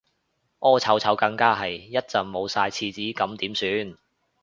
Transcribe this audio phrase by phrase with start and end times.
[0.57, 3.97] 屙臭臭更加係，一陣冇晒廁紙咁點算